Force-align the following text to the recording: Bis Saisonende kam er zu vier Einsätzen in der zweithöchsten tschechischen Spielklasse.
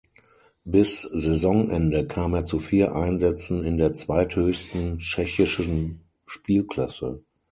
Bis 0.65 1.01
Saisonende 1.03 2.07
kam 2.07 2.33
er 2.33 2.47
zu 2.47 2.57
vier 2.57 2.95
Einsätzen 2.95 3.63
in 3.63 3.77
der 3.77 3.93
zweithöchsten 3.93 4.97
tschechischen 4.97 6.05
Spielklasse. 6.25 7.23